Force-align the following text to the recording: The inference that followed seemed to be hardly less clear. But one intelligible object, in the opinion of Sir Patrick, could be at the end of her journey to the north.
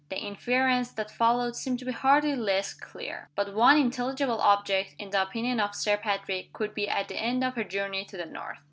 The 0.09 0.17
inference 0.17 0.89
that 0.93 1.11
followed 1.11 1.55
seemed 1.55 1.77
to 1.77 1.85
be 1.85 1.91
hardly 1.91 2.35
less 2.35 2.73
clear. 2.73 3.29
But 3.35 3.53
one 3.53 3.77
intelligible 3.77 4.41
object, 4.41 4.95
in 4.97 5.11
the 5.11 5.21
opinion 5.21 5.59
of 5.59 5.75
Sir 5.75 5.95
Patrick, 5.95 6.51
could 6.53 6.73
be 6.73 6.89
at 6.89 7.07
the 7.07 7.19
end 7.21 7.43
of 7.43 7.53
her 7.53 7.63
journey 7.63 8.03
to 8.05 8.17
the 8.17 8.25
north. 8.25 8.57